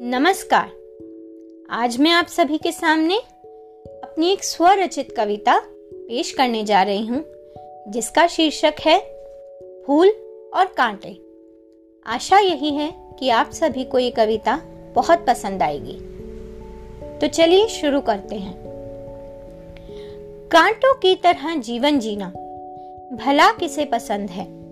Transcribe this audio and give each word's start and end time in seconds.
नमस्कार। 0.00 0.70
आज 1.70 1.98
मैं 1.98 2.10
आप 2.10 2.26
सभी 2.26 2.58
के 2.58 2.72
सामने 2.72 3.18
अपनी 4.04 4.32
एक 4.32 4.44
स्वरचित 4.44 5.14
कविता 5.16 5.60
पेश 5.92 6.32
करने 6.32 6.64
जा 6.64 6.82
रही 6.82 7.06
हूँ, 7.06 7.24
जिसका 7.88 8.26
शीर्षक 8.26 8.74
है 8.80 9.00
फूल 9.86 10.08
और 10.54 10.66
कांटे। 10.66 11.20
आशा 12.06 12.38
यही 12.38 12.70
है 12.70 12.94
कि 13.18 13.30
आप 13.30 13.50
सभी 13.50 13.84
को 13.84 13.98
ये 13.98 14.10
कविता 14.10 14.60
बहुत 14.94 15.26
पसंद 15.26 15.62
आएगी। 15.62 15.98
तो 17.18 17.28
चलिए 17.28 17.68
शुरू 17.68 18.00
करते 18.00 18.34
हैं। 18.34 18.54
कांटों 20.52 20.94
की 20.94 21.14
तरह 21.14 21.56
जीवन 21.56 21.98
जीना 21.98 22.28
भला 23.12 23.52
किसे 23.52 23.84
पसंद 23.84 24.30
है? 24.30 24.64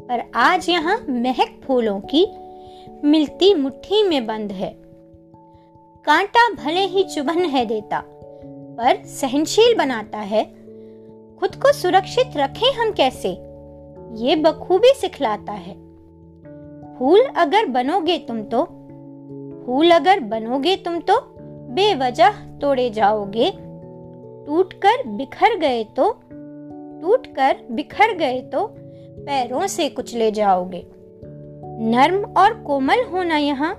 पर 0.00 0.30
आज 0.34 0.68
यहाँ 0.68 1.06
महक 1.08 1.60
फूलों 1.66 2.00
की 2.00 2.26
मिलती 3.04 3.54
मुट्ठी 3.54 4.02
में 4.02 4.26
बंद 4.26 4.52
है। 4.52 4.72
कांटा 6.06 6.48
भले 6.54 6.80
ही 6.80 7.02
चुभन 7.04 7.44
है 7.44 7.64
देता, 7.66 8.02
पर 8.76 9.02
सहनशील 9.04 9.76
बनाता 9.78 10.18
है। 10.18 10.44
खुद 11.36 11.54
को 11.54 11.72
सुरक्षित 11.72 12.36
रखें 12.36 12.72
हम 12.72 12.92
कैसे? 12.92 13.28
ये 14.16 14.36
बखूबी 14.36 14.92
सिखलाता 14.96 15.52
है। 15.52 15.74
फूल 16.98 17.20
अगर 17.36 17.66
बनोगे 17.66 18.18
तुम 18.18 18.42
तो 18.44 18.62
फूल 19.66 19.90
अगर 19.90 20.20
बनोगे 20.20 20.76
तुम 20.76 20.98
तो 21.00 21.20
बेवजह 21.70 22.44
तोड़े 22.58 22.90
जाओगे। 22.90 23.50
टूटकर 24.46 25.08
बिखर 25.08 25.56
गए 25.58 25.84
तो 25.96 26.12
टूटकर 27.02 27.66
बिखर 27.70 28.16
गए 28.16 28.40
तो 28.42 28.66
पैरों 29.20 29.66
से 29.66 29.88
कुचले 29.88 30.30
जाओगे। 30.30 30.86
नर्म 31.82 32.24
और 32.38 32.54
कोमल 32.62 33.04
होना 33.04 33.36
यहाँ 33.36 33.74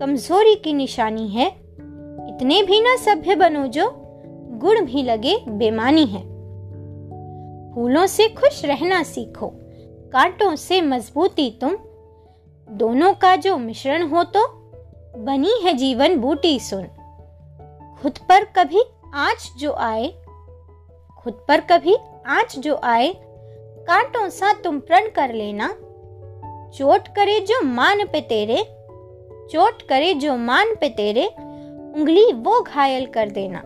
कमज़ोरी 0.00 0.54
की 0.54 0.72
निशानी 0.72 1.28
है। 1.28 1.46
इतने 2.28 2.62
भी 2.62 2.80
ना 2.80 2.96
सभ्य 2.96 3.34
बनो 3.34 3.66
जो 3.66 3.90
गुण 4.60 4.84
भी 4.84 5.02
लगे 5.02 5.36
बेमानी 5.48 6.04
है। 6.06 6.20
फूलों 7.74 8.06
से 8.06 8.28
खुश 8.28 8.64
रहना 8.64 9.02
सीखो, 9.02 9.50
कांटों 10.12 10.54
से 10.56 10.80
मजबूती 10.82 11.50
तुम। 11.60 11.76
दोनों 12.68 13.12
का 13.14 13.34
जो 13.36 13.56
मिश्रण 13.58 14.08
हो 14.08 14.24
तो 14.24 14.46
बनी 15.18 15.60
है 15.64 15.72
जीवन 15.72 16.16
बूटी 16.16 16.58
सुन। 16.60 16.86
खुद 18.02 18.18
पर 18.28 18.44
कभी 18.56 18.82
आँच 19.14 19.52
जो 19.58 19.72
आए, 19.72 20.08
खुद 21.18 21.44
पर 21.48 21.60
कभी 21.60 21.96
आँच 22.26 22.58
जो 22.58 22.80
आए, 22.84 23.12
कांटों 23.88 24.28
सा 24.30 24.52
तुम 24.54 24.78
प्रण 24.80 25.08
कर 25.08 25.32
लेना। 25.34 25.74
चोट 26.74 27.08
करे 27.08 27.38
जो 27.40 27.60
मान 27.64 28.04
पे 28.04 28.20
तेरे, 28.20 28.62
चोट 29.52 29.82
करे 29.82 30.12
जो 30.14 30.36
मान 30.36 30.74
पे 30.74 30.88
तेरे, 30.88 31.26
उंगली 31.96 32.32
वो 32.32 32.60
घायल 32.60 33.06
कर 33.06 33.30
देना, 33.30 33.62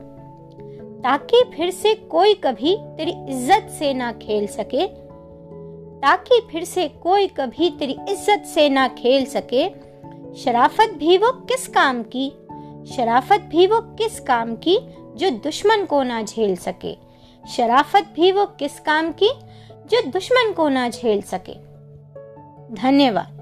ताकि 1.03 1.43
फिर 1.57 1.71
से 1.71 1.95
कोई 1.95 2.35
कभी 2.35 2.77
तेरी 2.97 3.13
इज़्ज़त 3.29 3.69
से 3.71 3.93
ना 3.95 4.13
खेल 4.13 4.47
सके, 4.47 4.87
ताकि 5.97 6.41
फिर 6.51 6.65
से 6.65 6.89
कोई 7.03 7.27
कभी 7.27 7.71
तेरी 7.71 7.97
इज़्ज़त 8.09 8.45
से 8.45 8.69
ना 8.69 8.89
खेल 8.89 9.25
सके। 9.27 9.69
शराफत 10.37 10.95
भी 10.99 11.19
वो 11.19 11.31
किस 11.33 11.69
काम 11.69 12.03
की? 12.03 12.29
शराफत 12.97 13.41
भी 13.41 13.67
वो 13.67 13.81
किस 13.81 14.21
काम 14.21 14.55
की 14.57 14.79
जो 15.17 15.31
दुश्मन 15.31 15.85
को 15.85 16.03
ना 16.03 16.23
झेल 16.23 16.57
सके? 16.57 16.95
शराफत 17.45 18.13
भी 18.15 18.33
वो 18.33 18.47
किस 18.59 18.81
काम 18.81 19.13
की 19.13 19.31
जो 19.87 20.01
दुश्मन 20.11 20.53
को 20.53 20.69
ना 20.69 20.89
झेल 20.89 21.23
सके? 21.23 21.76
धन्यवाद। 22.73 23.36